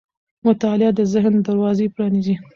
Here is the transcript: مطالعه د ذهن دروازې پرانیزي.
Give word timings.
مطالعه 0.45 0.91
د 0.97 0.99
ذهن 1.13 1.35
دروازې 1.47 1.85
پرانیزي. 1.95 2.35